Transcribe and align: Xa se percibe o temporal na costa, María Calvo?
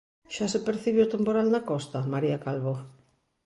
Xa 0.33 0.45
se 0.53 0.59
percibe 0.67 1.01
o 1.05 1.11
temporal 1.13 1.47
na 1.51 1.61
costa, 1.69 1.99
María 2.13 2.41
Calvo? 2.45 2.75